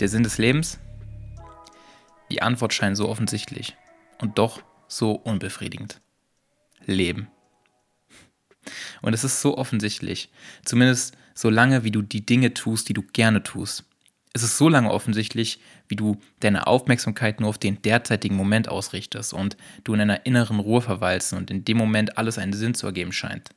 [0.00, 0.78] Der Sinn des Lebens?
[2.30, 3.76] Die Antwort scheint so offensichtlich
[4.20, 6.00] und doch so unbefriedigend.
[6.84, 7.28] Leben.
[9.00, 10.30] Und es ist so offensichtlich,
[10.64, 13.84] zumindest so lange, wie du die Dinge tust, die du gerne tust.
[14.34, 19.32] Es ist so lange offensichtlich, wie du deine Aufmerksamkeit nur auf den derzeitigen Moment ausrichtest
[19.32, 22.86] und du in einer inneren Ruhe verweilst und in dem Moment alles einen Sinn zu
[22.86, 23.48] ergeben scheint.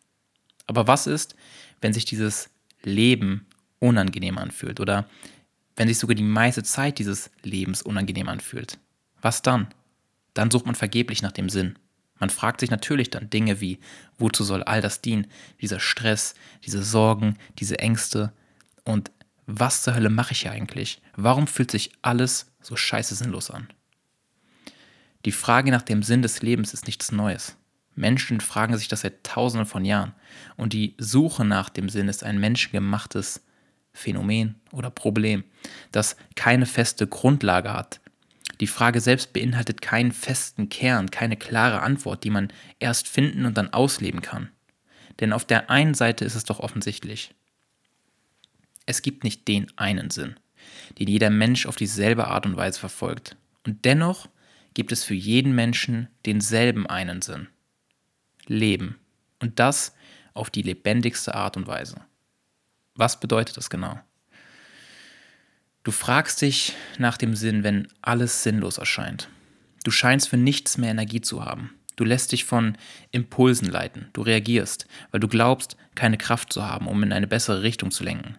[0.67, 1.36] Aber was ist,
[1.81, 2.50] wenn sich dieses
[2.81, 3.45] Leben
[3.80, 5.09] unangenehm anfühlt oder
[5.80, 8.78] wenn sich sogar die meiste Zeit dieses Lebens unangenehm anfühlt.
[9.22, 9.70] Was dann?
[10.34, 11.80] Dann sucht man vergeblich nach dem Sinn.
[12.20, 13.80] Man fragt sich natürlich dann Dinge wie,
[14.18, 15.28] wozu soll all das dienen?
[15.62, 18.34] Dieser Stress, diese Sorgen, diese Ängste.
[18.84, 19.10] Und
[19.46, 21.02] was zur Hölle mache ich hier eigentlich?
[21.16, 23.70] Warum fühlt sich alles so scheiße sinnlos an?
[25.23, 27.56] Die Frage nach dem Sinn des Lebens ist nichts Neues.
[27.96, 30.14] Menschen fragen sich das seit tausenden von Jahren.
[30.58, 33.46] Und die Suche nach dem Sinn ist ein menschengemachtes
[33.94, 35.44] Phänomen oder Problem,
[35.92, 38.00] das keine feste Grundlage hat.
[38.59, 43.58] Die Frage selbst beinhaltet keinen festen Kern, keine klare Antwort, die man erst finden und
[43.58, 44.50] dann ausleben kann.
[45.20, 47.34] Denn auf der einen Seite ist es doch offensichtlich.
[48.86, 50.36] Es gibt nicht den einen Sinn,
[50.98, 53.38] den jeder Mensch auf dieselbe Art und Weise verfolgt.
[53.66, 54.28] Und dennoch
[54.74, 57.48] gibt es für jeden Menschen denselben einen Sinn.
[58.48, 58.98] Leben.
[59.40, 59.94] Und das
[60.34, 62.02] auf die lebendigste Art und Weise.
[63.00, 63.97] Was bedeutet das genau?
[65.83, 69.30] Du fragst dich nach dem Sinn, wenn alles sinnlos erscheint.
[69.86, 71.72] Du scheinst für nichts mehr Energie zu haben.
[71.95, 72.78] Du lässt dich von
[73.11, 74.09] Impulsen leiten.
[74.11, 78.03] Du reagierst, weil du glaubst, keine Kraft zu haben, um in eine bessere Richtung zu
[78.03, 78.38] lenken.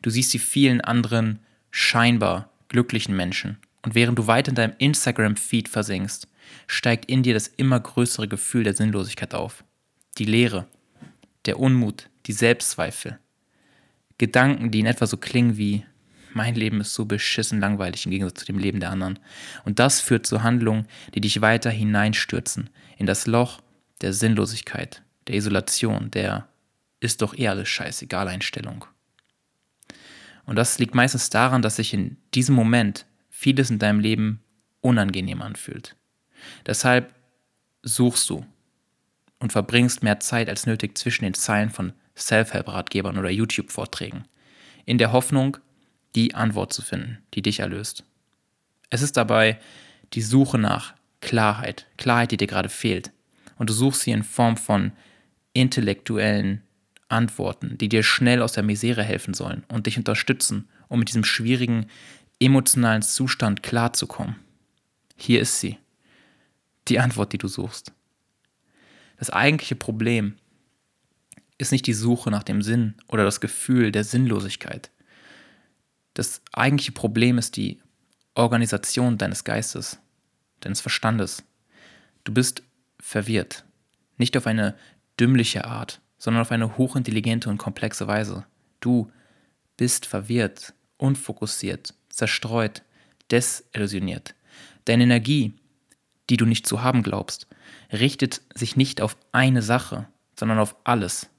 [0.00, 3.58] Du siehst die vielen anderen scheinbar glücklichen Menschen.
[3.82, 6.26] Und während du weiter in deinem Instagram-Feed versinkst,
[6.66, 9.62] steigt in dir das immer größere Gefühl der Sinnlosigkeit auf.
[10.16, 10.66] Die Leere,
[11.44, 13.18] der Unmut, die Selbstzweifel,
[14.20, 15.86] Gedanken, die in etwa so klingen wie,
[16.34, 19.18] mein Leben ist so beschissen langweilig im Gegensatz zu dem Leben der anderen.
[19.64, 23.62] Und das führt zu Handlungen, die dich weiter hineinstürzen in das Loch
[24.02, 26.46] der Sinnlosigkeit, der Isolation, der
[27.00, 28.84] ist doch eh alles scheißegal Einstellung.
[30.44, 34.42] Und das liegt meistens daran, dass sich in diesem Moment vieles in deinem Leben
[34.82, 35.96] unangenehm anfühlt.
[36.66, 37.14] Deshalb
[37.82, 38.44] suchst du
[39.38, 44.24] und verbringst mehr Zeit als nötig zwischen den Zeilen von Self-Help-Ratgebern oder YouTube-Vorträgen,
[44.84, 45.56] in der Hoffnung,
[46.14, 48.04] die Antwort zu finden, die dich erlöst.
[48.90, 49.58] Es ist dabei
[50.12, 53.12] die Suche nach Klarheit, Klarheit, die dir gerade fehlt.
[53.56, 54.92] Und du suchst sie in Form von
[55.52, 56.62] intellektuellen
[57.08, 61.24] Antworten, die dir schnell aus der Misere helfen sollen und dich unterstützen, um mit diesem
[61.24, 61.86] schwierigen
[62.40, 64.36] emotionalen Zustand klarzukommen.
[65.16, 65.76] Hier ist sie.
[66.88, 67.92] Die Antwort, die du suchst.
[69.18, 70.36] Das eigentliche Problem
[71.60, 74.90] ist nicht die Suche nach dem Sinn oder das Gefühl der Sinnlosigkeit.
[76.14, 77.80] Das eigentliche Problem ist die
[78.34, 79.98] Organisation deines Geistes,
[80.60, 81.44] deines Verstandes.
[82.24, 82.62] Du bist
[82.98, 83.64] verwirrt.
[84.16, 84.76] Nicht auf eine
[85.18, 88.44] dümmliche Art, sondern auf eine hochintelligente und komplexe Weise.
[88.80, 89.10] Du
[89.76, 92.82] bist verwirrt, unfokussiert, zerstreut,
[93.30, 94.34] desillusioniert.
[94.84, 95.54] Deine Energie,
[96.28, 97.46] die du nicht zu haben glaubst,
[97.92, 101.29] richtet sich nicht auf eine Sache, sondern auf alles,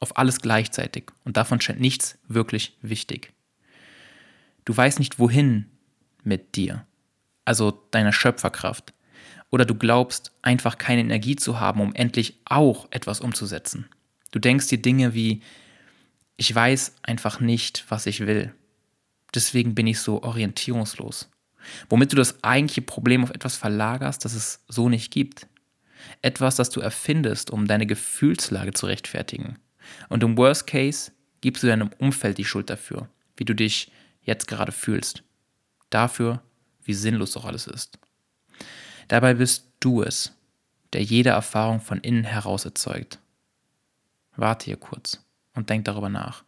[0.00, 3.32] auf alles gleichzeitig und davon scheint nichts wirklich wichtig.
[4.64, 5.66] Du weißt nicht wohin
[6.22, 6.86] mit dir,
[7.44, 8.92] also deiner Schöpferkraft,
[9.50, 13.88] oder du glaubst einfach keine Energie zu haben, um endlich auch etwas umzusetzen.
[14.32, 15.42] Du denkst dir Dinge wie,
[16.36, 18.52] ich weiß einfach nicht, was ich will.
[19.34, 21.30] Deswegen bin ich so orientierungslos.
[21.88, 25.46] Womit du das eigentliche Problem auf etwas verlagerst, das es so nicht gibt.
[26.22, 29.58] Etwas, das du erfindest, um deine Gefühlslage zu rechtfertigen.
[30.08, 33.90] Und im Worst Case gibst du deinem Umfeld die Schuld dafür, wie du dich
[34.22, 35.22] jetzt gerade fühlst.
[35.90, 36.42] Dafür,
[36.84, 37.98] wie sinnlos doch alles ist.
[39.08, 40.32] Dabei bist du es,
[40.92, 43.18] der jede Erfahrung von innen heraus erzeugt.
[44.36, 45.24] Warte hier kurz
[45.54, 46.44] und denk darüber nach.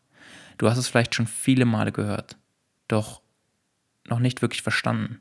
[0.58, 2.36] Du hast es vielleicht schon viele Male gehört,
[2.88, 3.22] doch
[4.08, 5.20] noch nicht wirklich verstanden.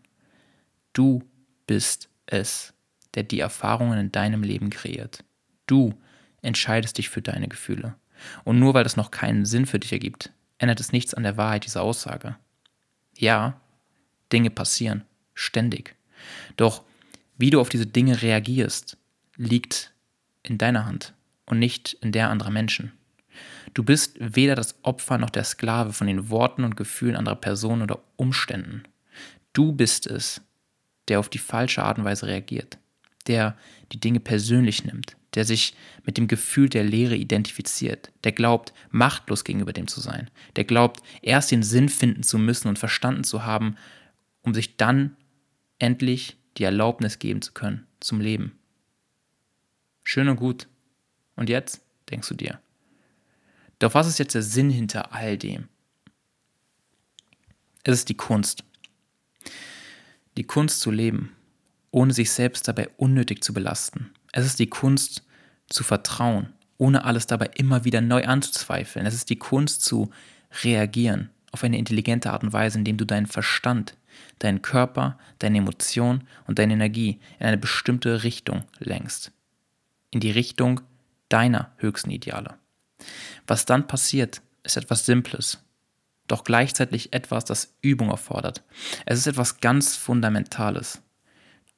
[0.94, 1.24] Du
[1.68, 2.74] bist es,
[3.14, 5.24] der die Erfahrungen in deinem Leben kreiert.
[5.68, 5.94] Du
[6.42, 7.96] entscheidest dich für deine Gefühle.
[8.44, 11.38] Und nur weil das noch keinen Sinn für dich ergibt, ändert es nichts an der
[11.38, 12.36] Wahrheit dieser Aussage.
[13.16, 13.60] Ja,
[14.32, 15.04] Dinge passieren,
[15.34, 15.96] ständig.
[16.56, 16.84] Doch
[17.38, 18.98] wie du auf diese Dinge reagierst,
[19.36, 19.94] liegt
[20.44, 21.14] in deiner Hand
[21.46, 22.92] und nicht in der anderer Menschen.
[23.74, 27.84] Du bist weder das Opfer noch der Sklave von den Worten und Gefühlen anderer Personen
[27.84, 28.84] oder Umständen.
[29.54, 30.42] Du bist es,
[31.08, 32.78] der auf die falsche Art und Weise reagiert,
[33.28, 33.56] der
[33.92, 39.44] die Dinge persönlich nimmt, der sich mit dem Gefühl der Leere identifiziert, der glaubt, machtlos
[39.44, 43.46] gegenüber dem zu sein, der glaubt, erst den Sinn finden zu müssen und verstanden zu
[43.46, 43.76] haben,
[44.42, 45.16] um sich dann
[45.78, 48.58] endlich die Erlaubnis geben zu können zum Leben.
[50.04, 50.68] Schön und gut.
[51.36, 52.60] Und jetzt, denkst du dir.
[53.78, 55.68] Doch was ist jetzt der Sinn hinter all dem?
[57.84, 58.64] Es ist die Kunst.
[60.36, 61.36] Die Kunst zu leben,
[61.92, 64.10] ohne sich selbst dabei unnötig zu belasten.
[64.32, 65.27] Es ist die Kunst
[65.70, 69.06] zu vertrauen, ohne alles dabei immer wieder neu anzuzweifeln.
[69.06, 70.10] Es ist die Kunst zu
[70.64, 73.98] reagieren auf eine intelligente Art und Weise, indem du deinen Verstand,
[74.40, 79.32] deinen Körper, deine Emotion und deine Energie in eine bestimmte Richtung lenkst.
[80.12, 80.82] In die Richtung
[81.30, 82.56] deiner höchsten Ideale.
[83.46, 85.60] Was dann passiert, ist etwas Simples,
[86.28, 88.64] doch gleichzeitig etwas, das Übung erfordert.
[89.06, 91.02] Es ist etwas ganz Fundamentales.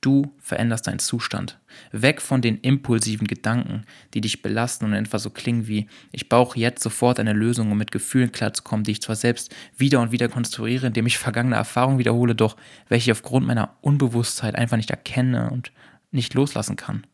[0.01, 1.59] Du veränderst deinen Zustand.
[1.91, 6.57] Weg von den impulsiven Gedanken, die dich belasten und etwa so klingen wie, ich brauche
[6.57, 10.29] jetzt sofort eine Lösung, um mit Gefühlen klarzukommen, die ich zwar selbst wieder und wieder
[10.29, 12.55] konstruiere, indem ich vergangene Erfahrungen wiederhole, doch
[12.87, 15.73] welche ich aufgrund meiner Unbewusstheit einfach nicht erkenne und
[16.11, 17.05] nicht loslassen kann.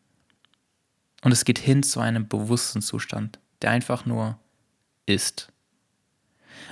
[1.24, 4.38] Und es geht hin zu einem bewussten Zustand, der einfach nur
[5.08, 5.52] ist.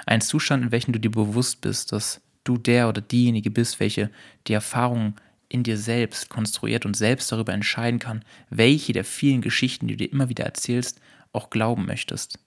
[0.06, 4.12] Ein Zustand, in welchem du dir bewusst bist, dass du der oder diejenige bist, welche
[4.48, 5.16] die Erfahrungen
[5.54, 10.06] in dir selbst konstruiert und selbst darüber entscheiden kann, welche der vielen Geschichten, die du
[10.06, 11.00] dir immer wieder erzählst,
[11.32, 12.40] auch glauben möchtest.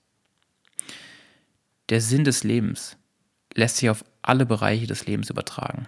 [1.88, 2.96] Der Sinn des Lebens
[3.54, 5.86] lässt sich auf alle Bereiche des Lebens übertragen.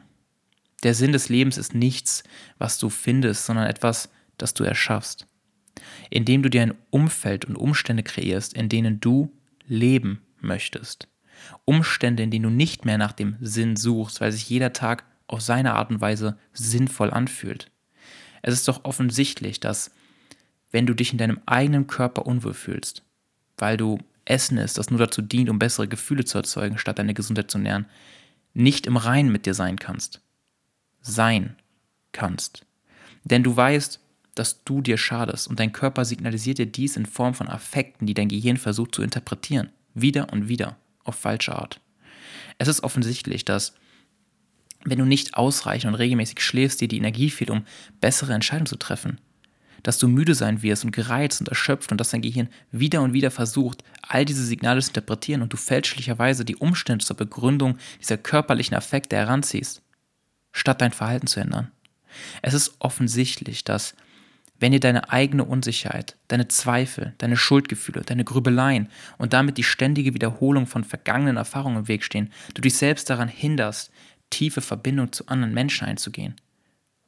[0.84, 2.22] Der Sinn des Lebens ist nichts,
[2.58, 5.26] was du findest, sondern etwas, das du erschaffst.
[6.10, 9.32] Indem du dir ein Umfeld und Umstände kreierst, in denen du
[9.66, 11.08] leben möchtest.
[11.64, 15.40] Umstände, in denen du nicht mehr nach dem Sinn suchst, weil sich jeder Tag auf
[15.40, 17.70] seine Art und Weise sinnvoll anfühlt.
[18.42, 19.90] Es ist doch offensichtlich, dass
[20.70, 23.02] wenn du dich in deinem eigenen Körper unwohl fühlst,
[23.56, 27.14] weil du Essen isst, das nur dazu dient, um bessere Gefühle zu erzeugen, statt deine
[27.14, 27.86] Gesundheit zu nähren,
[28.52, 30.20] nicht im Reinen mit dir sein kannst.
[31.00, 31.56] Sein
[32.12, 32.66] kannst.
[33.24, 34.00] Denn du weißt,
[34.34, 38.14] dass du dir schadest und dein Körper signalisiert dir dies in Form von Affekten, die
[38.14, 39.70] dein Gehirn versucht zu interpretieren.
[39.94, 40.76] Wieder und wieder.
[41.04, 41.80] Auf falsche Art.
[42.58, 43.74] Es ist offensichtlich, dass
[44.84, 47.64] wenn du nicht ausreichend und regelmäßig schläfst, dir die Energie fehlt, um
[48.00, 49.20] bessere Entscheidungen zu treffen.
[49.82, 53.12] Dass du müde sein wirst und gereizt und erschöpft und dass dein Gehirn wieder und
[53.12, 58.16] wieder versucht, all diese Signale zu interpretieren und du fälschlicherweise die Umstände zur Begründung dieser
[58.16, 59.82] körperlichen Affekte heranziehst,
[60.52, 61.70] statt dein Verhalten zu ändern.
[62.42, 63.94] Es ist offensichtlich, dass
[64.60, 70.14] wenn dir deine eigene Unsicherheit, deine Zweifel, deine Schuldgefühle, deine Grübeleien und damit die ständige
[70.14, 73.92] Wiederholung von vergangenen Erfahrungen im Weg stehen, du dich selbst daran hinderst,
[74.30, 76.34] tiefe Verbindung zu anderen Menschen einzugehen,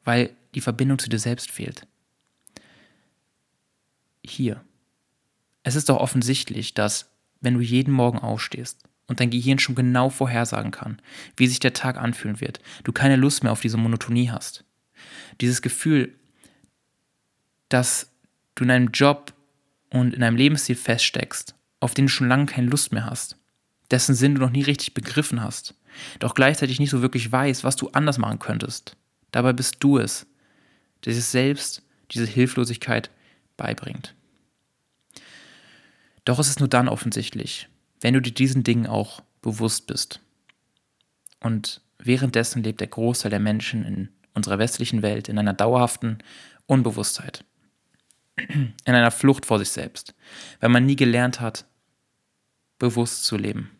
[0.04, 1.86] weil die Verbindung zu dir selbst fehlt.
[4.24, 4.64] Hier.
[5.62, 10.08] Es ist doch offensichtlich, dass, wenn du jeden Morgen aufstehst und dein Gehirn schon genau
[10.08, 11.00] vorhersagen kann,
[11.36, 14.64] wie sich der Tag anfühlen wird, du keine Lust mehr auf diese Monotonie hast.
[15.40, 16.14] Dieses Gefühl,
[17.68, 18.10] dass
[18.54, 19.32] du in einem Job
[19.90, 23.36] und in einem Lebensstil feststeckst, auf den du schon lange keine Lust mehr hast,
[23.90, 25.74] dessen Sinn du noch nie richtig begriffen hast,
[26.18, 28.96] doch gleichzeitig nicht so wirklich weiß, was du anders machen könntest.
[29.30, 30.26] Dabei bist du es,
[31.04, 33.10] der sich selbst diese Hilflosigkeit
[33.56, 34.14] beibringt.
[36.24, 37.68] Doch es ist nur dann offensichtlich,
[38.00, 40.20] wenn du dir diesen Dingen auch bewusst bist.
[41.40, 46.18] Und währenddessen lebt der Großteil der Menschen in unserer westlichen Welt in einer dauerhaften
[46.66, 47.44] Unbewusstheit,
[48.36, 50.14] in einer Flucht vor sich selbst,
[50.60, 51.66] weil man nie gelernt hat,
[52.78, 53.70] bewusst zu leben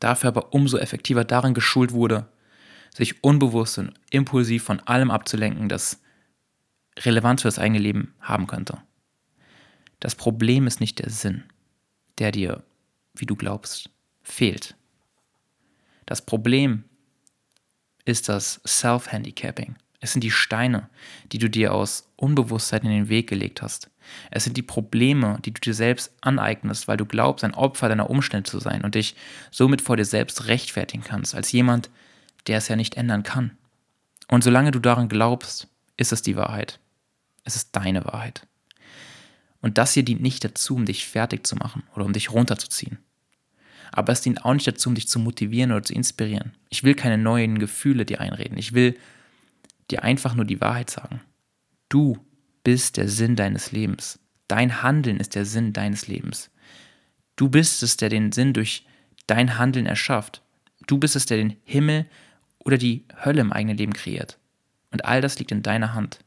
[0.00, 2.28] dafür aber umso effektiver darin geschult wurde,
[2.92, 6.02] sich unbewusst und impulsiv von allem abzulenken, das
[6.98, 8.78] Relevanz für das eigene Leben haben könnte.
[10.00, 11.44] Das Problem ist nicht der Sinn,
[12.18, 12.64] der dir,
[13.14, 13.90] wie du glaubst,
[14.22, 14.76] fehlt.
[16.06, 16.84] Das Problem
[18.04, 19.76] ist das Self-Handicapping.
[20.00, 20.88] Es sind die Steine,
[21.30, 23.90] die du dir aus Unbewusstheit in den Weg gelegt hast.
[24.30, 28.10] Es sind die Probleme, die du dir selbst aneignest, weil du glaubst, ein Opfer deiner
[28.10, 29.14] Umstände zu sein und dich
[29.50, 31.90] somit vor dir selbst rechtfertigen kannst, als jemand,
[32.46, 33.56] der es ja nicht ändern kann.
[34.28, 36.78] Und solange du daran glaubst, ist es die Wahrheit.
[37.44, 38.46] Es ist deine Wahrheit.
[39.60, 42.98] Und das hier dient nicht dazu, um dich fertig zu machen oder um dich runterzuziehen.
[43.92, 46.52] Aber es dient auch nicht dazu, um dich zu motivieren oder zu inspirieren.
[46.68, 48.56] Ich will keine neuen Gefühle dir einreden.
[48.56, 48.96] Ich will
[49.90, 51.20] dir einfach nur die Wahrheit sagen.
[51.88, 52.18] Du
[52.64, 54.18] bist der Sinn deines Lebens.
[54.48, 56.50] Dein Handeln ist der Sinn deines Lebens.
[57.36, 58.84] Du bist es, der den Sinn durch
[59.26, 60.42] dein Handeln erschafft.
[60.86, 62.06] Du bist es, der den Himmel
[62.58, 64.38] oder die Hölle im eigenen Leben kreiert.
[64.90, 66.18] Und all das liegt in deiner Hand.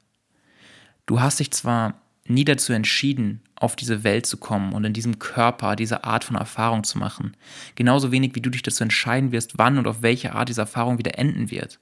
[1.06, 5.20] Du hast dich zwar nie dazu entschieden, auf diese Welt zu kommen und in diesem
[5.20, 7.36] Körper diese Art von Erfahrung zu machen.
[7.76, 10.98] Genauso wenig wie du dich dazu entscheiden wirst, wann und auf welche Art diese Erfahrung
[10.98, 11.80] wieder enden wird.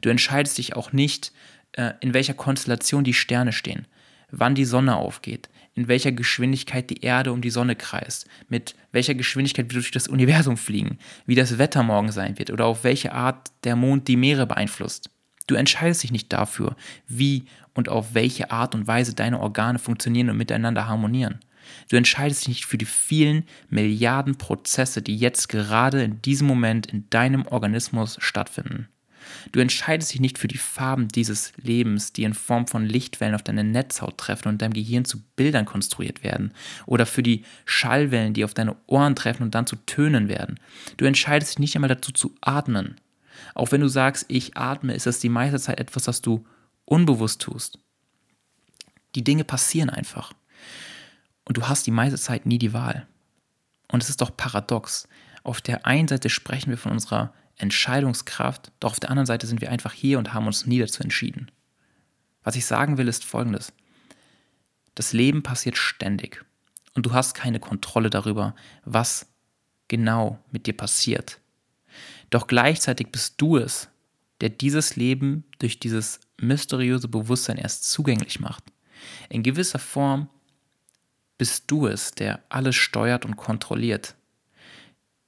[0.00, 1.32] Du entscheidest dich auch nicht,
[2.00, 3.86] in welcher Konstellation die Sterne stehen,
[4.30, 9.14] wann die Sonne aufgeht, in welcher Geschwindigkeit die Erde um die Sonne kreist, mit welcher
[9.14, 13.12] Geschwindigkeit wir durch das Universum fliegen, wie das Wetter morgen sein wird oder auf welche
[13.12, 15.10] Art der Mond die Meere beeinflusst.
[15.46, 20.30] Du entscheidest dich nicht dafür, wie und auf welche Art und Weise deine Organe funktionieren
[20.30, 21.40] und miteinander harmonieren.
[21.88, 26.86] Du entscheidest dich nicht für die vielen Milliarden Prozesse, die jetzt gerade in diesem Moment
[26.86, 28.88] in deinem Organismus stattfinden.
[29.52, 33.42] Du entscheidest dich nicht für die Farben dieses Lebens, die in Form von Lichtwellen auf
[33.42, 36.52] deine Netzhaut treffen und in deinem Gehirn zu Bildern konstruiert werden.
[36.86, 40.58] Oder für die Schallwellen, die auf deine Ohren treffen und dann zu Tönen werden.
[40.96, 42.96] Du entscheidest dich nicht einmal dazu zu atmen.
[43.54, 46.46] Auch wenn du sagst, ich atme, ist das die meiste Zeit etwas, was du
[46.84, 47.78] unbewusst tust.
[49.14, 50.32] Die Dinge passieren einfach.
[51.44, 53.06] Und du hast die meiste Zeit nie die Wahl.
[53.90, 55.08] Und es ist doch paradox.
[55.42, 59.60] Auf der einen Seite sprechen wir von unserer Entscheidungskraft, doch auf der anderen Seite sind
[59.60, 61.50] wir einfach hier und haben uns nie dazu entschieden.
[62.42, 63.72] Was ich sagen will, ist folgendes.
[64.94, 66.44] Das Leben passiert ständig
[66.94, 69.26] und du hast keine Kontrolle darüber, was
[69.88, 71.40] genau mit dir passiert.
[72.30, 73.88] Doch gleichzeitig bist du es,
[74.40, 78.64] der dieses Leben durch dieses mysteriöse Bewusstsein erst zugänglich macht.
[79.28, 80.28] In gewisser Form
[81.38, 84.15] bist du es, der alles steuert und kontrolliert.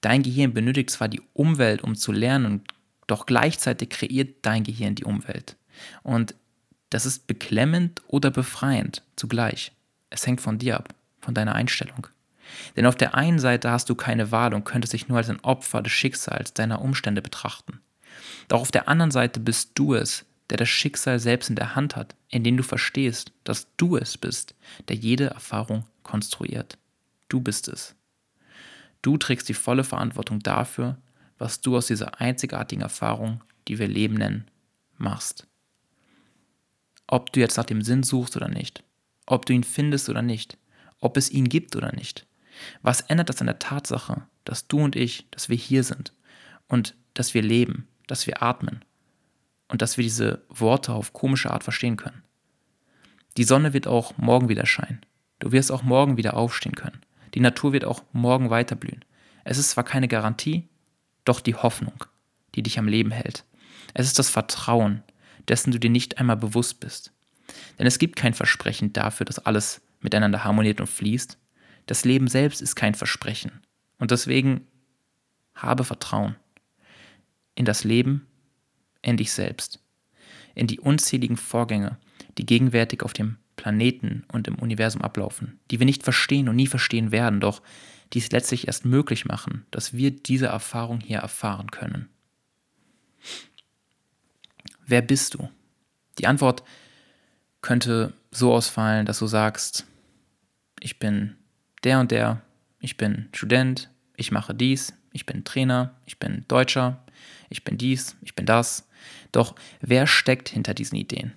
[0.00, 2.62] Dein Gehirn benötigt zwar die Umwelt, um zu lernen,
[3.06, 5.56] doch gleichzeitig kreiert dein Gehirn die Umwelt.
[6.02, 6.34] Und
[6.90, 9.72] das ist beklemmend oder befreiend zugleich.
[10.10, 12.06] Es hängt von dir ab, von deiner Einstellung.
[12.76, 15.40] Denn auf der einen Seite hast du keine Wahl und könntest dich nur als ein
[15.40, 17.80] Opfer des Schicksals deiner Umstände betrachten.
[18.48, 21.94] Doch auf der anderen Seite bist du es, der das Schicksal selbst in der Hand
[21.94, 24.54] hat, indem du verstehst, dass du es bist,
[24.88, 26.78] der jede Erfahrung konstruiert.
[27.28, 27.94] Du bist es.
[29.02, 30.98] Du trägst die volle Verantwortung dafür,
[31.38, 34.50] was du aus dieser einzigartigen Erfahrung, die wir Leben nennen,
[34.96, 35.46] machst.
[37.06, 38.82] Ob du jetzt nach dem Sinn suchst oder nicht,
[39.26, 40.58] ob du ihn findest oder nicht,
[41.00, 42.26] ob es ihn gibt oder nicht.
[42.82, 46.12] Was ändert das an der Tatsache, dass du und ich, dass wir hier sind
[46.66, 48.84] und dass wir leben, dass wir atmen
[49.68, 52.22] und dass wir diese Worte auf komische Art verstehen können?
[53.36, 55.00] Die Sonne wird auch morgen wieder scheinen.
[55.38, 57.00] Du wirst auch morgen wieder aufstehen können.
[57.38, 59.04] Die Natur wird auch morgen weiterblühen.
[59.44, 60.68] Es ist zwar keine Garantie,
[61.24, 62.04] doch die Hoffnung,
[62.56, 63.44] die dich am Leben hält.
[63.94, 65.04] Es ist das Vertrauen,
[65.46, 67.12] dessen du dir nicht einmal bewusst bist.
[67.78, 71.38] Denn es gibt kein Versprechen dafür, dass alles miteinander harmoniert und fließt.
[71.86, 73.52] Das Leben selbst ist kein Versprechen.
[74.00, 74.66] Und deswegen
[75.54, 76.34] habe Vertrauen
[77.54, 78.26] in das Leben,
[79.00, 79.78] in dich selbst,
[80.56, 81.98] in die unzähligen Vorgänge,
[82.36, 83.36] die gegenwärtig auf dem
[83.68, 87.60] Planeten und im Universum ablaufen, die wir nicht verstehen und nie verstehen werden, doch
[88.14, 92.08] die es letztlich erst möglich machen, dass wir diese Erfahrung hier erfahren können.
[94.86, 95.50] Wer bist du?
[96.18, 96.62] Die Antwort
[97.60, 99.84] könnte so ausfallen, dass du sagst,
[100.80, 101.36] ich bin
[101.84, 102.40] der und der,
[102.80, 107.04] ich bin Student, ich mache dies, ich bin Trainer, ich bin Deutscher,
[107.50, 108.88] ich bin dies, ich bin das.
[109.30, 111.34] Doch wer steckt hinter diesen Ideen?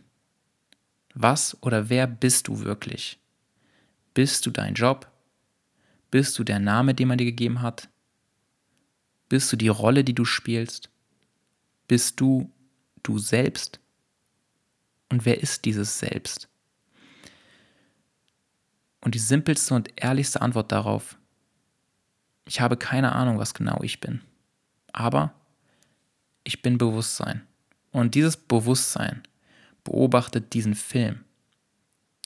[1.13, 3.19] Was oder wer bist du wirklich?
[4.13, 5.09] Bist du dein Job?
[6.09, 7.89] Bist du der Name, den man dir gegeben hat?
[9.29, 10.89] Bist du die Rolle, die du spielst?
[11.87, 12.51] Bist du
[13.03, 13.79] du selbst?
[15.09, 16.49] Und wer ist dieses Selbst?
[19.01, 21.17] Und die simpelste und ehrlichste Antwort darauf,
[22.45, 24.21] ich habe keine Ahnung, was genau ich bin.
[24.93, 25.33] Aber
[26.43, 27.47] ich bin Bewusstsein.
[27.91, 29.23] Und dieses Bewusstsein
[29.83, 31.23] beobachtet diesen Film,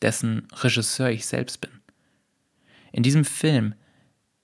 [0.02, 1.72] dessen Regisseur ich selbst bin.
[2.92, 3.76] In diesem Film,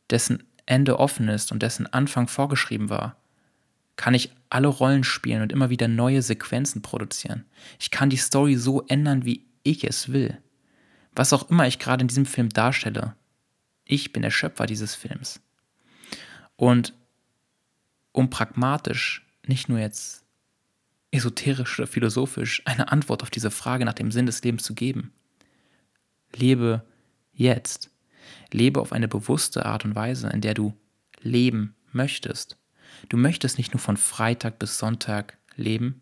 [0.09, 3.17] dessen Ende offen ist und dessen Anfang vorgeschrieben war,
[3.95, 7.45] kann ich alle Rollen spielen und immer wieder neue Sequenzen produzieren.
[7.79, 10.37] Ich kann die Story so ändern, wie ich es will.
[11.13, 13.15] Was auch immer ich gerade in diesem Film darstelle,
[13.85, 15.41] ich bin der Schöpfer dieses Films.
[16.55, 16.93] Und
[18.11, 20.20] um pragmatisch, nicht nur jetzt
[21.11, 25.11] esoterisch oder philosophisch, eine Antwort auf diese Frage nach dem Sinn des Lebens zu geben,
[26.35, 26.85] lebe
[27.33, 27.89] jetzt.
[28.51, 30.73] Lebe auf eine bewusste Art und Weise, in der du
[31.21, 32.57] leben möchtest.
[33.09, 36.01] Du möchtest nicht nur von Freitag bis Sonntag leben.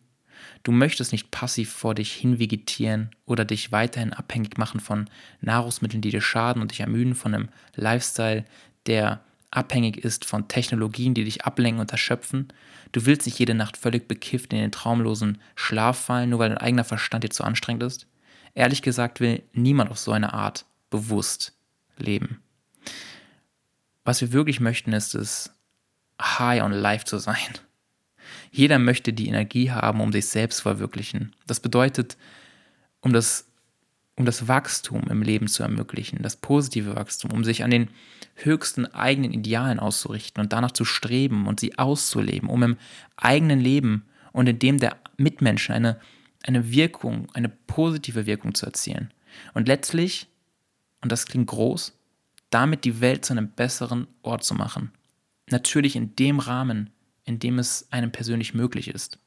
[0.63, 5.09] Du möchtest nicht passiv vor dich hin vegetieren oder dich weiterhin abhängig machen von
[5.41, 8.45] Nahrungsmitteln, die dir schaden und dich ermüden, von einem Lifestyle,
[8.85, 12.47] der abhängig ist von Technologien, die dich ablenken und erschöpfen.
[12.91, 16.57] Du willst nicht jede Nacht völlig bekifft in den traumlosen Schlaf fallen, nur weil dein
[16.57, 18.07] eigener Verstand dir zu anstrengend ist.
[18.55, 21.53] ehrlich gesagt will niemand auf so eine Art bewusst
[21.97, 22.41] leben.
[24.03, 25.51] Was wir wirklich möchten, ist es,
[26.21, 27.35] high on life zu sein.
[28.51, 31.35] Jeder möchte die Energie haben, um sich selbst zu verwirklichen.
[31.45, 32.17] Das bedeutet,
[33.01, 33.47] um das,
[34.19, 37.87] um das Wachstum im Leben zu ermöglichen, das positive Wachstum, um sich an den
[38.35, 42.77] höchsten eigenen Idealen auszurichten und danach zu streben und sie auszuleben, um im
[43.15, 46.01] eigenen Leben und in dem der Mitmenschen eine,
[46.43, 49.13] eine Wirkung, eine positive Wirkung zu erzielen.
[49.53, 50.27] Und letztlich,
[51.01, 51.97] und das klingt groß,
[52.49, 54.91] damit die Welt zu einem besseren Ort zu machen.
[55.49, 56.89] Natürlich in dem Rahmen,
[57.23, 59.17] in dem es einem persönlich möglich ist.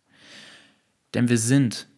[1.14, 1.88] Denn wir sind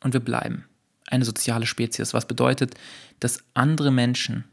[0.00, 0.64] und wir bleiben
[1.06, 2.74] eine soziale Spezies, was bedeutet,
[3.20, 4.44] dass andere Menschen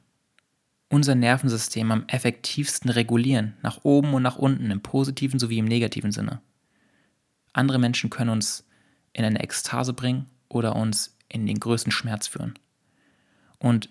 [0.89, 6.11] unser Nervensystem am effektivsten regulieren, nach oben und nach unten, im positiven sowie im negativen
[6.11, 6.41] Sinne.
[7.53, 8.65] Andere Menschen können uns
[9.13, 12.59] in eine Ekstase bringen oder uns in den größten Schmerz führen.
[13.57, 13.89] Und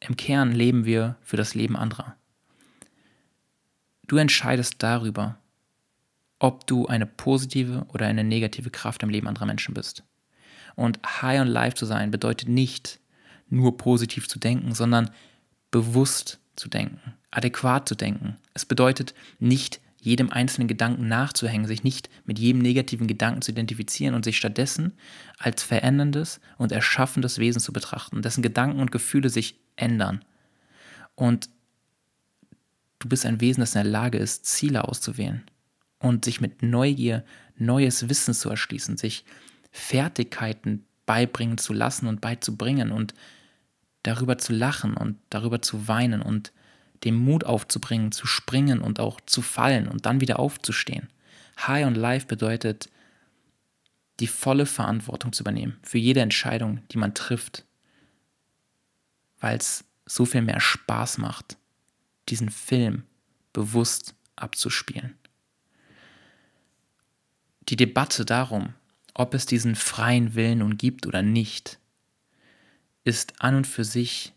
[0.00, 2.16] im Kern leben wir für das Leben anderer.
[4.06, 5.38] Du entscheidest darüber,
[6.38, 10.04] ob du eine positive oder eine negative Kraft im Leben anderer Menschen bist.
[10.80, 13.00] Und high on life zu sein bedeutet nicht
[13.50, 15.10] nur positiv zu denken, sondern
[15.70, 18.38] bewusst zu denken, adäquat zu denken.
[18.54, 24.14] Es bedeutet nicht jedem einzelnen Gedanken nachzuhängen, sich nicht mit jedem negativen Gedanken zu identifizieren
[24.14, 24.94] und sich stattdessen
[25.36, 30.24] als veränderndes und erschaffendes Wesen zu betrachten, dessen Gedanken und Gefühle sich ändern.
[31.14, 31.50] Und
[33.00, 35.44] du bist ein Wesen, das in der Lage ist, Ziele auszuwählen
[35.98, 37.22] und sich mit Neugier
[37.58, 39.26] neues Wissen zu erschließen, sich
[39.70, 43.14] Fertigkeiten beibringen zu lassen und beizubringen und
[44.02, 46.52] darüber zu lachen und darüber zu weinen und
[47.04, 51.08] den Mut aufzubringen, zu springen und auch zu fallen und dann wieder aufzustehen.
[51.66, 52.88] High on Life bedeutet,
[54.20, 57.64] die volle Verantwortung zu übernehmen für jede Entscheidung, die man trifft,
[59.40, 61.56] weil es so viel mehr Spaß macht,
[62.28, 63.04] diesen Film
[63.52, 65.16] bewusst abzuspielen.
[67.68, 68.74] Die Debatte darum,
[69.14, 71.78] ob es diesen freien Willen nun gibt oder nicht,
[73.04, 74.32] ist an und für sich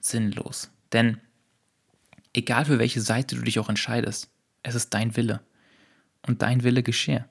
[0.00, 0.70] sinnlos.
[0.92, 1.18] Denn
[2.32, 4.30] egal für welche Seite du dich auch entscheidest,
[4.62, 5.40] es ist dein Wille.
[6.26, 7.26] Und dein Wille geschehe.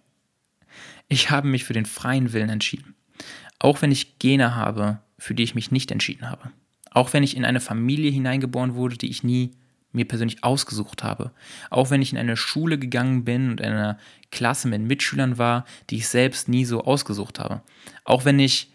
[1.07, 2.95] Ich habe mich für den freien Willen entschieden.
[3.57, 6.51] Auch wenn ich Gene habe, für die ich mich nicht entschieden habe.
[6.91, 9.51] Auch wenn ich in eine Familie hineingeboren wurde, die ich nie
[9.93, 11.31] mir persönlich ausgesucht habe.
[11.69, 13.97] Auch wenn ich in eine Schule gegangen bin und in einer
[14.31, 17.61] Klasse mit Mitschülern war, die ich selbst nie so ausgesucht habe.
[18.03, 18.71] Auch wenn ich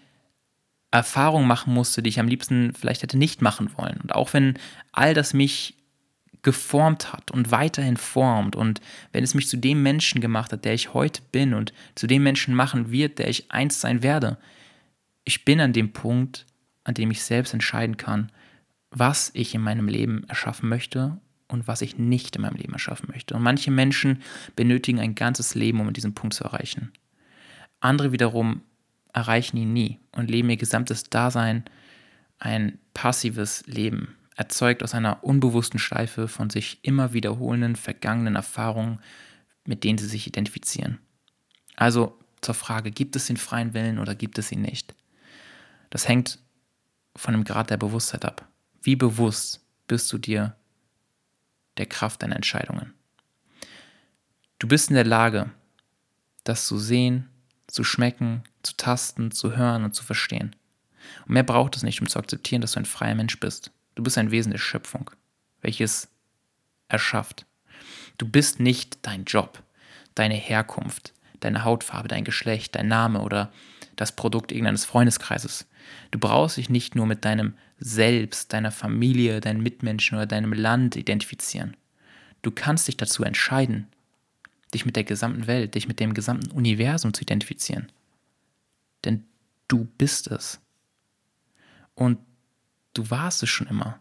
[0.91, 3.99] Erfahrungen machen musste, die ich am liebsten vielleicht hätte nicht machen wollen.
[4.03, 4.55] Und auch wenn
[4.93, 5.75] all das mich
[6.43, 8.81] geformt hat und weiterhin formt und
[9.13, 12.23] wenn es mich zu dem Menschen gemacht hat, der ich heute bin und zu dem
[12.23, 14.39] Menschen machen wird, der ich einst sein werde.
[15.25, 16.47] Ich bin an dem Punkt,
[16.85, 18.31] an dem ich selbst entscheiden kann,
[18.91, 23.09] was ich in meinem Leben erschaffen möchte und was ich nicht in meinem Leben erschaffen
[23.13, 23.35] möchte.
[23.35, 24.23] Und manche Menschen
[24.57, 26.93] benötigen ein ganzes Leben, um diesen Punkt zu erreichen.
[27.81, 28.63] Andere wiederum
[29.13, 31.65] erreichen ihn nie und leben ihr gesamtes Dasein
[32.39, 39.01] ein passives Leben, erzeugt aus einer unbewussten Schleife von sich immer wiederholenden vergangenen Erfahrungen,
[39.65, 40.99] mit denen sie sich identifizieren.
[41.77, 44.95] Also zur Frage, gibt es den freien Willen oder gibt es ihn nicht?
[45.91, 46.39] Das hängt
[47.17, 48.47] von dem Grad der Bewusstheit ab.
[48.89, 50.57] Wie bewusst bist du dir
[51.77, 52.95] der Kraft deiner Entscheidungen?
[54.59, 55.51] Du bist in der Lage,
[56.45, 57.29] das zu sehen,
[57.67, 60.57] zu schmecken, zu tasten, zu hören und zu verstehen.
[61.27, 63.73] Und mehr braucht es nicht, um zu akzeptieren, dass du ein freier Mensch bist.
[63.95, 65.11] Du bist ein Wesen der Schöpfung,
[65.61, 66.09] welches
[66.89, 67.45] erschafft.
[68.17, 69.63] Du bist nicht dein Job,
[70.15, 73.53] deine Herkunft, deine Hautfarbe, dein Geschlecht, dein Name oder
[73.97, 75.67] das Produkt irgendeines Freundeskreises.
[76.11, 80.97] Du brauchst dich nicht nur mit deinem Selbst, deiner Familie, deinen Mitmenschen oder deinem Land
[80.97, 81.77] identifizieren.
[82.43, 83.89] Du kannst dich dazu entscheiden,
[84.75, 87.91] dich mit der gesamten Welt, dich mit dem gesamten Universum zu identifizieren.
[89.05, 89.25] Denn
[89.69, 90.61] du bist es.
[91.95, 92.19] Und
[92.95, 93.99] du warst es schon immer.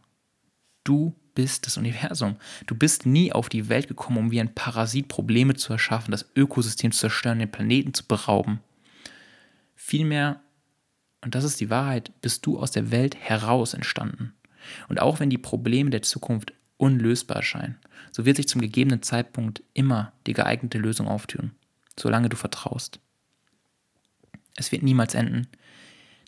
[0.83, 2.37] Du bist das Universum.
[2.65, 6.25] Du bist nie auf die Welt gekommen, um wie ein Parasit Probleme zu erschaffen, das
[6.35, 8.59] Ökosystem zu zerstören, den Planeten zu berauben.
[9.75, 10.41] Vielmehr,
[11.21, 14.33] und das ist die Wahrheit, bist du aus der Welt heraus entstanden.
[14.87, 17.77] Und auch wenn die Probleme der Zukunft unlösbar erscheinen,
[18.11, 21.51] so wird sich zum gegebenen Zeitpunkt immer die geeignete Lösung auftun,
[21.99, 22.99] solange du vertraust.
[24.55, 25.47] Es wird niemals enden,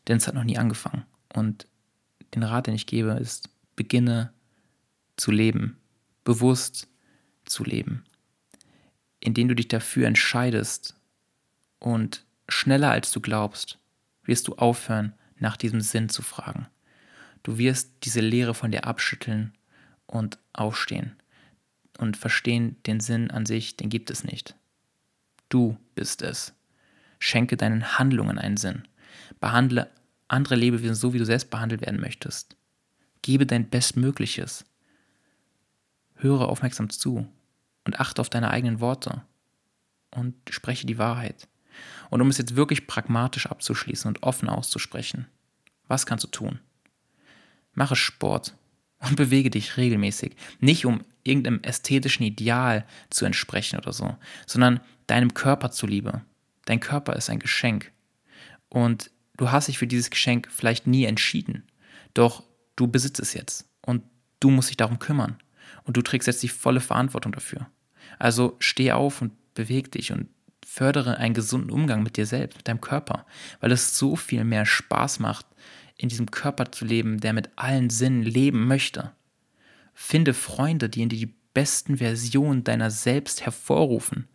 [0.08, 1.06] denn es hat noch nie angefangen.
[1.34, 1.68] Und
[2.34, 4.34] den Rat, den ich gebe, ist, beginne
[5.18, 5.78] zu leben,
[6.24, 6.88] bewusst
[7.46, 8.04] zu leben,
[9.20, 10.96] indem du dich dafür entscheidest
[11.80, 13.80] und schneller als du glaubst,
[14.30, 16.68] wirst du aufhören, nach diesem Sinn zu fragen.
[17.44, 19.54] Du wirst diese Lehre von dir abschütteln
[20.06, 21.16] und aufstehen
[21.98, 24.56] und verstehen, den Sinn an sich, den gibt es nicht.
[25.50, 26.54] Du bist es.
[27.20, 28.88] Schenke deinen Handlungen einen Sinn.
[29.40, 29.90] Behandle
[30.28, 32.56] andere Lebewesen so, wie du selbst behandelt werden möchtest.
[33.22, 34.66] Gebe dein Bestmögliches.
[36.16, 37.28] Höre aufmerksam zu
[37.86, 39.24] und achte auf deine eigenen Worte
[40.12, 41.48] und spreche die Wahrheit.
[42.10, 45.28] Und um es jetzt wirklich pragmatisch abzuschließen und offen auszusprechen,
[45.88, 46.60] was kannst du tun?
[47.74, 48.56] Mache Sport
[49.00, 50.36] und bewege dich regelmäßig.
[50.60, 56.22] Nicht um irgendeinem ästhetischen Ideal zu entsprechen oder so, sondern deinem Körper zuliebe.
[56.66, 57.92] Dein Körper ist ein Geschenk.
[58.70, 61.64] Und du hast dich für dieses Geschenk vielleicht nie entschieden.
[62.14, 62.44] Doch
[62.76, 63.66] du besitzt es jetzt.
[63.82, 64.04] Und
[64.40, 65.38] du musst dich darum kümmern.
[65.84, 67.68] Und du trägst jetzt die volle Verantwortung dafür.
[68.20, 70.28] Also steh auf und beweg dich und
[70.80, 73.26] fördere einen gesunden Umgang mit dir selbst, mit deinem Körper,
[73.60, 75.46] weil es so viel mehr Spaß macht,
[75.98, 79.12] in diesem Körper zu leben, der mit allen Sinnen leben möchte.
[79.94, 84.30] Finde Freunde, die in dir die besten Versionen deiner selbst hervorrufen,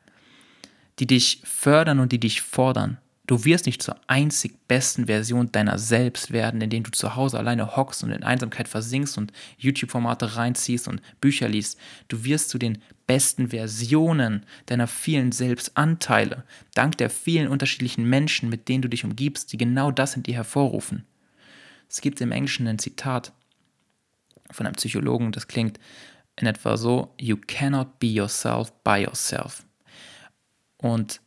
[0.98, 2.98] die dich fördern und die dich fordern.
[3.26, 7.74] Du wirst nicht zur einzig besten Version deiner selbst werden, indem du zu Hause alleine
[7.74, 11.78] hockst und in Einsamkeit versinkst und YouTube-Formate reinziehst und Bücher liest.
[12.08, 18.68] Du wirst zu den besten Versionen deiner vielen Selbstanteile, dank der vielen unterschiedlichen Menschen, mit
[18.68, 21.06] denen du dich umgibst, die genau das in dir hervorrufen.
[21.88, 23.32] Es gibt im Englischen ein Zitat
[24.50, 25.80] von einem Psychologen, das klingt
[26.36, 29.64] in etwa so: You cannot be yourself by yourself.
[30.76, 31.22] Und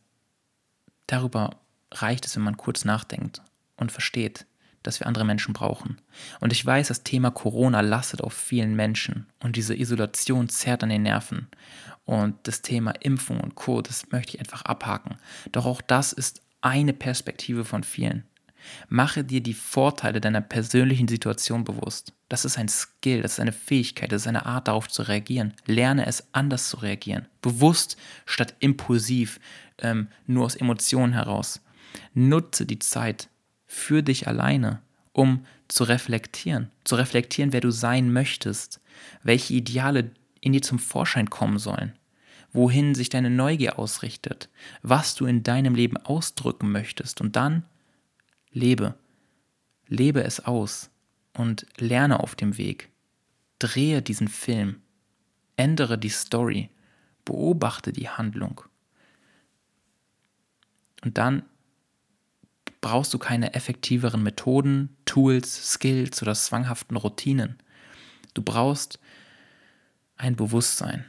[1.08, 1.58] darüber
[1.92, 3.42] reicht es, wenn man kurz nachdenkt
[3.76, 4.46] und versteht,
[4.82, 6.00] dass wir andere Menschen brauchen.
[6.40, 10.88] Und ich weiß, das Thema Corona lastet auf vielen Menschen und diese Isolation zerrt an
[10.88, 11.48] den Nerven.
[12.04, 15.18] Und das Thema Impfung und Co., das möchte ich einfach abhaken.
[15.52, 18.24] Doch auch das ist eine Perspektive von vielen.
[18.88, 22.12] Mache dir die Vorteile deiner persönlichen Situation bewusst.
[22.28, 25.54] Das ist ein Skill, das ist eine Fähigkeit, das ist eine Art darauf zu reagieren.
[25.66, 27.26] Lerne es anders zu reagieren.
[27.40, 27.96] Bewusst
[28.26, 29.40] statt impulsiv,
[29.78, 31.60] ähm, nur aus Emotionen heraus.
[32.14, 33.28] Nutze die Zeit
[33.66, 34.82] für dich alleine,
[35.12, 36.70] um zu reflektieren.
[36.84, 38.80] Zu reflektieren, wer du sein möchtest,
[39.22, 41.92] welche Ideale in dir zum Vorschein kommen sollen,
[42.52, 44.48] wohin sich deine Neugier ausrichtet,
[44.82, 47.20] was du in deinem Leben ausdrücken möchtest.
[47.20, 47.64] Und dann
[48.50, 48.94] lebe.
[49.86, 50.90] Lebe es aus
[51.34, 52.90] und lerne auf dem Weg.
[53.58, 54.82] Drehe diesen Film.
[55.56, 56.70] Ändere die Story.
[57.24, 58.62] Beobachte die Handlung.
[61.04, 61.42] Und dann
[62.80, 67.58] brauchst du keine effektiveren Methoden, Tools, Skills oder zwanghaften Routinen.
[68.34, 68.98] Du brauchst
[70.16, 71.04] ein Bewusstsein.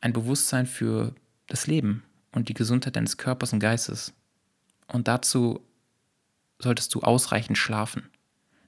[0.00, 1.14] Ein Bewusstsein für
[1.46, 4.12] das Leben und die Gesundheit deines Körpers und Geistes.
[4.88, 5.60] Und dazu
[6.58, 8.08] solltest du ausreichend schlafen.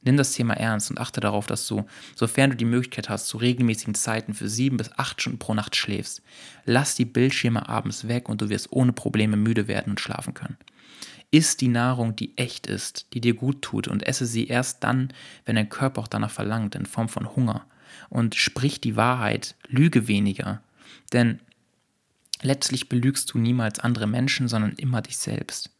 [0.03, 3.39] Nimm das Thema ernst und achte darauf, dass du, sofern du die Möglichkeit hast, zu
[3.39, 6.23] regelmäßigen Zeiten für sieben bis acht Stunden pro Nacht schläfst.
[6.65, 10.59] Lass die Bildschirme abends weg und du wirst ohne Probleme müde werden und schlafen können.
[11.31, 15.13] Iss die Nahrung, die echt ist, die dir gut tut und esse sie erst dann,
[15.45, 17.67] wenn dein Körper auch danach verlangt, in Form von Hunger.
[18.09, 20.63] Und sprich die Wahrheit, lüge weniger.
[21.13, 21.41] Denn
[22.43, 25.71] letztlich belügst du niemals andere Menschen, sondern immer dich selbst.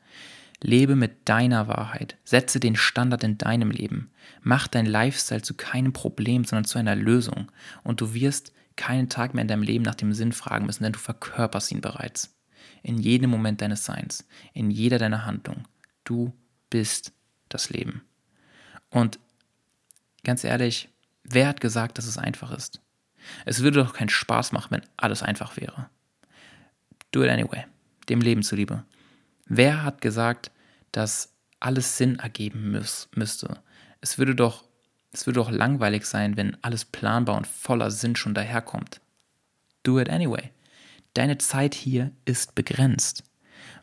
[0.63, 2.17] Lebe mit deiner Wahrheit.
[2.25, 4.11] Setze den Standard in deinem Leben.
[4.43, 7.53] Mach dein Lifestyle zu keinem Problem, sondern zu einer Lösung.
[7.83, 10.93] Und du wirst keinen Tag mehr in deinem Leben nach dem Sinn fragen müssen, denn
[10.93, 12.36] du verkörperst ihn bereits.
[12.87, 15.67] In jedem Moment deines Seins, in jeder deiner Handlung.
[16.05, 16.33] Du
[16.71, 17.13] bist
[17.49, 18.03] das Leben.
[18.91, 19.19] Und
[20.23, 20.89] ganz ehrlich,
[21.25, 22.81] wer hat gesagt, dass es einfach ist?
[23.45, 25.91] Es würde doch keinen Spaß machen, wenn alles einfach wäre.
[27.11, 27.65] Do it anyway,
[28.09, 28.85] dem Leben zuliebe.
[29.47, 30.53] Wer hat gesagt,
[30.93, 33.59] dass alles Sinn ergeben müß, müsste?
[34.01, 34.63] Es würde doch,
[35.11, 39.01] es würde doch langweilig sein, wenn alles planbar und voller Sinn schon daherkommt.
[39.83, 40.53] Do it anyway.
[41.17, 43.25] Deine Zeit hier ist begrenzt.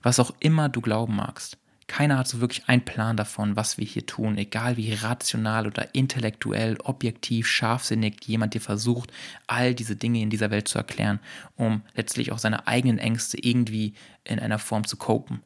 [0.04, 1.58] Was auch immer du glauben magst.
[1.88, 5.96] Keiner hat so wirklich einen Plan davon, was wir hier tun, egal wie rational oder
[5.96, 9.12] intellektuell, objektiv, scharfsinnig jemand dir versucht,
[9.48, 11.20] all diese Dinge in dieser Welt zu erklären,
[11.56, 15.42] um letztlich auch seine eigenen Ängste irgendwie in einer Form zu copen.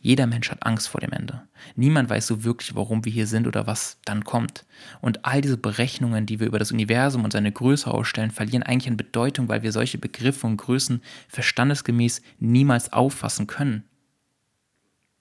[0.00, 1.42] Jeder Mensch hat Angst vor dem Ende.
[1.74, 4.64] Niemand weiß so wirklich, warum wir hier sind oder was dann kommt.
[5.00, 8.88] Und all diese Berechnungen, die wir über das Universum und seine Größe ausstellen, verlieren eigentlich
[8.88, 13.84] an Bedeutung, weil wir solche Begriffe und Größen verstandesgemäß niemals auffassen können.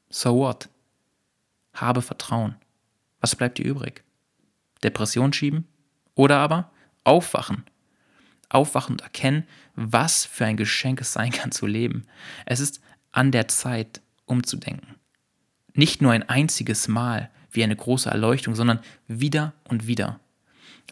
[0.10, 0.70] So what?
[1.74, 2.56] Habe Vertrauen.
[3.20, 4.04] Was bleibt dir übrig?
[4.84, 5.68] Depression schieben?
[6.14, 6.72] Oder aber
[7.04, 7.64] aufwachen.
[8.50, 9.44] Aufwachen und erkennen,
[9.76, 12.06] was für ein Geschenk es sein kann zu leben.
[12.46, 12.80] Es ist
[13.12, 14.96] an der Zeit, umzudenken.
[15.74, 20.20] Nicht nur ein einziges Mal, wie eine große Erleuchtung, sondern wieder und wieder.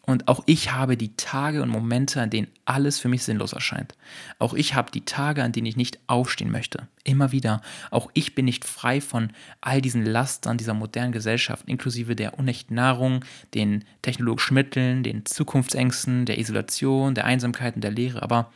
[0.07, 3.95] Und auch ich habe die Tage und Momente, an denen alles für mich sinnlos erscheint.
[4.37, 6.87] Auch ich habe die Tage, an denen ich nicht aufstehen möchte.
[7.03, 7.61] Immer wieder.
[7.89, 12.75] Auch ich bin nicht frei von all diesen Lastern dieser modernen Gesellschaft, inklusive der unechten
[12.75, 18.21] Nahrung, den technologischen Mitteln, den Zukunftsängsten, der Isolation, der Einsamkeit und der Leere.
[18.21, 18.51] Aber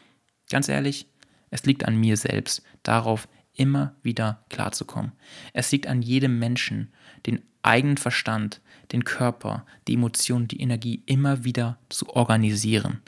[0.51, 1.07] ganz ehrlich,
[1.49, 3.27] es liegt an mir selbst, darauf
[3.59, 5.11] immer wieder klarzukommen.
[5.53, 6.93] Es liegt an jedem Menschen,
[7.25, 8.61] den eigenen Verstand,
[8.93, 13.01] den Körper, die Emotionen, die Energie immer wieder zu organisieren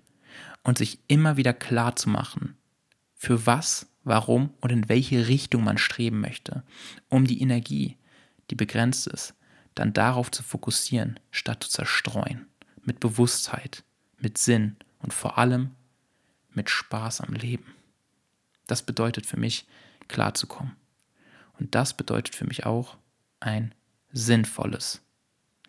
[0.63, 2.55] und sich immer wieder klar zu machen,
[3.15, 6.63] für was, warum und in welche Richtung man streben möchte,
[7.07, 7.97] um die Energie,
[8.49, 9.33] die begrenzt ist,
[9.73, 12.47] dann darauf zu fokussieren, statt zu zerstreuen,
[12.83, 13.83] mit Bewusstheit,
[14.17, 15.71] mit Sinn und vor allem
[16.53, 17.73] mit Spaß am Leben.
[18.67, 19.65] Das bedeutet für mich,
[20.11, 20.75] klarzukommen.
[21.59, 22.97] Und das bedeutet für mich auch
[23.39, 23.73] ein
[24.11, 25.01] sinnvolles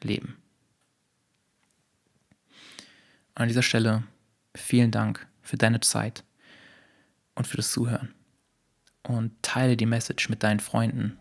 [0.03, 0.37] Leben.
[3.35, 4.03] An dieser Stelle
[4.55, 6.25] vielen Dank für deine Zeit
[7.35, 8.15] und für das Zuhören.
[9.03, 11.19] Und teile die Message mit deinen Freunden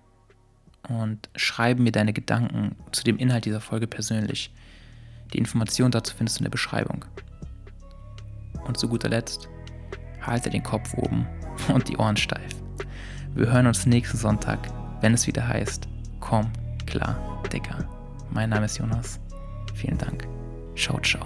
[0.87, 4.53] und schreibe mir deine Gedanken zu dem Inhalt dieser Folge persönlich.
[5.33, 7.05] Die Informationen dazu findest du in der Beschreibung.
[8.65, 9.47] Und zu guter Letzt,
[10.21, 11.27] halte den Kopf oben
[11.73, 12.60] und die Ohren steif.
[13.33, 14.59] Wir hören uns nächsten Sonntag,
[14.99, 15.87] wenn es wieder heißt,
[16.19, 16.51] komm
[16.85, 17.17] klar,
[17.51, 17.85] Digga.
[18.29, 19.19] Mein Name ist Jonas.
[19.73, 20.27] Vielen Dank.
[20.75, 21.25] Ciao, ciao.